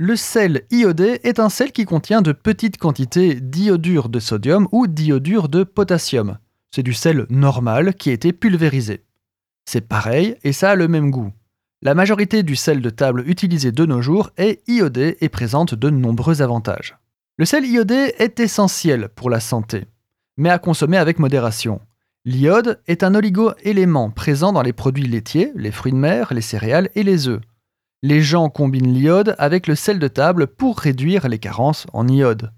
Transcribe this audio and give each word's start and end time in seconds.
Le 0.00 0.14
sel 0.14 0.62
iodé 0.70 1.18
est 1.24 1.40
un 1.40 1.48
sel 1.48 1.72
qui 1.72 1.84
contient 1.84 2.22
de 2.22 2.30
petites 2.30 2.78
quantités 2.78 3.34
d'iodure 3.34 4.08
de 4.08 4.20
sodium 4.20 4.68
ou 4.70 4.86
d'iodure 4.86 5.48
de 5.48 5.64
potassium. 5.64 6.38
C'est 6.70 6.84
du 6.84 6.94
sel 6.94 7.26
normal 7.30 7.94
qui 7.94 8.10
a 8.10 8.12
été 8.12 8.32
pulvérisé. 8.32 9.02
C'est 9.64 9.88
pareil 9.88 10.36
et 10.44 10.52
ça 10.52 10.70
a 10.70 10.74
le 10.76 10.86
même 10.86 11.10
goût. 11.10 11.32
La 11.82 11.94
majorité 11.94 12.44
du 12.44 12.54
sel 12.54 12.80
de 12.80 12.90
table 12.90 13.24
utilisé 13.26 13.72
de 13.72 13.84
nos 13.86 14.00
jours 14.00 14.30
est 14.36 14.62
iodé 14.68 15.16
et 15.20 15.28
présente 15.28 15.74
de 15.74 15.90
nombreux 15.90 16.42
avantages. 16.42 16.96
Le 17.36 17.44
sel 17.44 17.66
iodé 17.66 18.14
est 18.18 18.38
essentiel 18.38 19.08
pour 19.08 19.30
la 19.30 19.40
santé, 19.40 19.86
mais 20.36 20.50
à 20.50 20.60
consommer 20.60 20.98
avec 20.98 21.18
modération. 21.18 21.80
L'iode 22.24 22.80
est 22.86 23.02
un 23.02 23.16
oligo-élément 23.16 24.10
présent 24.10 24.52
dans 24.52 24.62
les 24.62 24.72
produits 24.72 25.08
laitiers, 25.08 25.50
les 25.56 25.72
fruits 25.72 25.90
de 25.90 25.96
mer, 25.96 26.32
les 26.32 26.40
céréales 26.40 26.88
et 26.94 27.02
les 27.02 27.26
œufs. 27.26 27.40
Les 28.04 28.22
gens 28.22 28.48
combinent 28.48 28.94
l'iode 28.94 29.34
avec 29.38 29.66
le 29.66 29.74
sel 29.74 29.98
de 29.98 30.06
table 30.06 30.46
pour 30.46 30.78
réduire 30.78 31.26
les 31.26 31.40
carences 31.40 31.84
en 31.92 32.06
iode. 32.06 32.52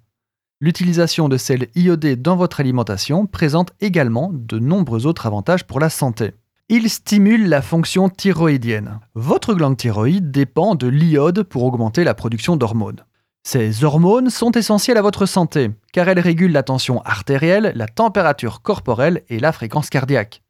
L'utilisation 0.61 1.31
de 1.31 1.39
sel 1.39 1.69
iodé 1.75 2.15
dans 2.15 2.37
votre 2.37 2.61
alimentation 2.61 3.25
présente 3.25 3.73
également 3.81 4.31
de 4.35 4.59
nombreux 4.59 5.07
autres 5.07 5.25
avantages 5.25 5.67
pour 5.67 5.81
la 5.81 5.89
santé. 5.89 6.33
Il 6.69 6.91
stimule 6.91 7.49
la 7.49 7.63
fonction 7.63 8.11
thyroïdienne. 8.11 9.01
Votre 9.15 9.55
glande 9.55 9.79
thyroïde 9.79 10.31
dépend 10.31 10.75
de 10.75 10.89
l'iode 10.89 11.45
pour 11.45 11.65
augmenter 11.65 12.05
la 12.05 12.13
production 12.13 12.59
d'hormones. 12.59 13.07
Ces 13.43 13.83
hormones 13.83 14.29
sont 14.29 14.53
essentielles 14.53 14.99
à 14.99 15.03
votre 15.03 15.25
santé, 15.25 15.71
car 15.95 16.07
elles 16.11 16.21
régulent 16.21 16.53
la 16.53 16.63
tension 16.63 17.01
artérielle, 17.07 17.73
la 17.75 17.89
température 17.89 18.61
corporelle 18.61 19.23
et 19.31 19.41
la 19.41 19.53
fréquence 19.53 19.89
cardiaque. 19.89 20.43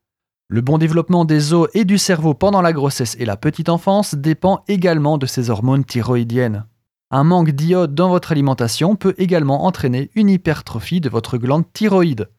Le 0.53 0.63
bon 0.63 0.79
développement 0.79 1.25
des 1.25 1.53
os 1.53 1.69
et 1.75 1.85
du 1.85 1.97
cerveau 1.97 2.35
pendant 2.35 2.61
la 2.61 2.73
grossesse 2.73 3.17
et 3.21 3.25
la 3.25 3.37
petite 3.37 3.69
enfance 3.69 4.17
dépend 4.17 4.65
également 4.67 5.17
de 5.17 5.25
ces 5.25 5.49
hormones 5.49 5.85
thyroïdiennes. 5.85 6.67
Un 7.13 7.23
manque 7.23 7.53
d'iode 7.53 7.95
dans 7.95 8.09
votre 8.09 8.33
alimentation 8.33 8.97
peut 8.97 9.15
également 9.17 9.65
entraîner 9.65 10.11
une 10.16 10.29
hypertrophie 10.29 11.01
de 11.01 11.09
votre 11.09 11.39
glande 11.39 11.73
thyroïde, 11.73 12.30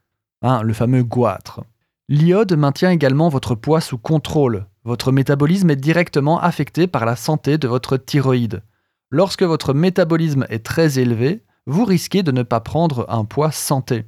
hein, 0.41 0.61
le 0.61 0.73
fameux 0.73 1.03
goitre. 1.03 1.61
L'iode 2.09 2.51
maintient 2.57 2.91
également 2.91 3.29
votre 3.29 3.55
poids 3.55 3.79
sous 3.79 3.97
contrôle. 3.97 4.65
Votre 4.83 5.13
métabolisme 5.13 5.69
est 5.69 5.77
directement 5.77 6.37
affecté 6.37 6.87
par 6.87 7.05
la 7.05 7.15
santé 7.15 7.57
de 7.57 7.69
votre 7.69 7.95
thyroïde. 7.95 8.61
Lorsque 9.09 9.43
votre 9.43 9.73
métabolisme 9.73 10.45
est 10.49 10.65
très 10.65 10.99
élevé, 10.99 11.45
vous 11.65 11.85
risquez 11.85 12.23
de 12.23 12.33
ne 12.33 12.43
pas 12.43 12.59
prendre 12.59 13.05
un 13.07 13.23
poids 13.23 13.51
santé. 13.51 14.03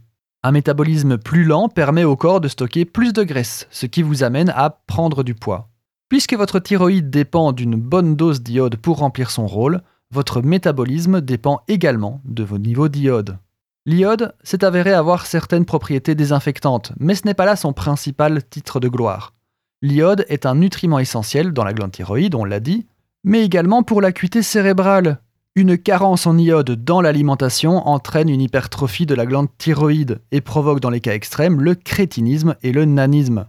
Un 0.45 0.51
métabolisme 0.51 1.17
plus 1.17 1.45
lent 1.45 1.69
permet 1.69 2.03
au 2.03 2.17
corps 2.17 2.41
de 2.41 2.49
stocker 2.49 2.83
plus 2.83 3.13
de 3.13 3.23
graisse, 3.23 3.65
ce 3.71 3.85
qui 3.85 4.01
vous 4.01 4.23
amène 4.23 4.51
à 4.53 4.69
prendre 4.69 5.23
du 5.23 5.35
poids. 5.35 5.69
Puisque 6.09 6.33
votre 6.33 6.59
thyroïde 6.59 7.09
dépend 7.09 7.53
d'une 7.53 7.75
bonne 7.75 8.17
dose 8.17 8.43
d'iode 8.43 8.75
pour 8.75 8.97
remplir 8.97 9.31
son 9.31 9.47
rôle, 9.47 9.81
votre 10.11 10.41
métabolisme 10.41 11.21
dépend 11.21 11.61
également 11.69 12.21
de 12.25 12.43
vos 12.43 12.57
niveaux 12.57 12.89
d'iode. 12.89 13.37
L'iode 13.85 14.35
s'est 14.43 14.65
avéré 14.65 14.91
avoir 14.91 15.25
certaines 15.25 15.65
propriétés 15.65 16.13
désinfectantes, 16.13 16.91
mais 16.99 17.15
ce 17.15 17.25
n'est 17.25 17.33
pas 17.33 17.45
là 17.45 17.55
son 17.55 17.71
principal 17.71 18.43
titre 18.43 18.81
de 18.81 18.89
gloire. 18.89 19.33
L'iode 19.81 20.25
est 20.27 20.45
un 20.45 20.55
nutriment 20.55 20.99
essentiel 20.99 21.53
dans 21.53 21.63
la 21.63 21.73
glande 21.73 21.91
thyroïde, 21.93 22.35
on 22.35 22.43
l'a 22.43 22.59
dit, 22.59 22.85
mais 23.23 23.45
également 23.45 23.81
pour 23.81 24.01
l'acuité 24.01 24.41
cérébrale. 24.41 25.19
Une 25.55 25.77
carence 25.77 26.25
en 26.25 26.35
iode 26.39 26.83
dans 26.83 26.99
l'alimentation 26.99 27.87
entraîne 27.87 28.27
une 28.27 28.41
hypertrophie 28.41 29.05
de 29.05 29.13
la 29.13 29.27
glande 29.27 29.49
thyroïde 29.59 30.19
et 30.31 30.41
provoque 30.41 30.79
dans 30.79 30.89
les 30.89 30.99
cas 30.99 31.13
extrêmes 31.13 31.61
le 31.61 31.75
crétinisme 31.75 32.55
et 32.63 32.71
le 32.71 32.85
nanisme. 32.85 33.45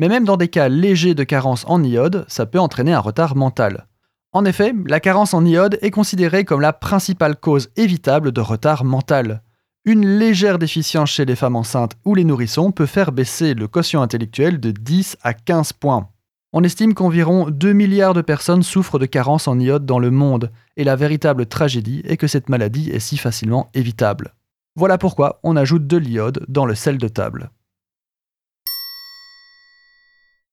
Mais 0.00 0.08
même 0.08 0.24
dans 0.24 0.36
des 0.36 0.48
cas 0.48 0.68
légers 0.68 1.14
de 1.14 1.22
carence 1.22 1.64
en 1.68 1.84
iode, 1.84 2.24
ça 2.26 2.46
peut 2.46 2.58
entraîner 2.58 2.92
un 2.94 2.98
retard 2.98 3.36
mental. 3.36 3.86
En 4.32 4.44
effet, 4.44 4.74
la 4.86 4.98
carence 4.98 5.34
en 5.34 5.44
iode 5.44 5.78
est 5.82 5.92
considérée 5.92 6.44
comme 6.44 6.60
la 6.60 6.72
principale 6.72 7.36
cause 7.36 7.70
évitable 7.76 8.32
de 8.32 8.40
retard 8.40 8.84
mental. 8.84 9.42
Une 9.84 10.18
légère 10.18 10.58
déficience 10.58 11.12
chez 11.12 11.24
les 11.24 11.36
femmes 11.36 11.54
enceintes 11.54 11.92
ou 12.04 12.16
les 12.16 12.24
nourrissons 12.24 12.72
peut 12.72 12.86
faire 12.86 13.12
baisser 13.12 13.54
le 13.54 13.68
quotient 13.68 14.02
intellectuel 14.02 14.58
de 14.58 14.72
10 14.72 15.16
à 15.22 15.32
15 15.32 15.74
points. 15.74 16.08
On 16.58 16.62
estime 16.62 16.94
qu'environ 16.94 17.50
2 17.50 17.74
milliards 17.74 18.14
de 18.14 18.22
personnes 18.22 18.62
souffrent 18.62 18.98
de 18.98 19.04
carence 19.04 19.46
en 19.46 19.58
iode 19.58 19.84
dans 19.84 19.98
le 19.98 20.10
monde, 20.10 20.50
et 20.78 20.84
la 20.84 20.96
véritable 20.96 21.44
tragédie 21.44 22.00
est 22.06 22.16
que 22.16 22.28
cette 22.28 22.48
maladie 22.48 22.88
est 22.88 22.98
si 22.98 23.18
facilement 23.18 23.68
évitable. 23.74 24.32
Voilà 24.74 24.96
pourquoi 24.96 25.38
on 25.42 25.54
ajoute 25.54 25.86
de 25.86 25.98
l'iode 25.98 26.46
dans 26.48 26.64
le 26.64 26.74
sel 26.74 26.96
de 26.96 27.08
table. 27.08 27.50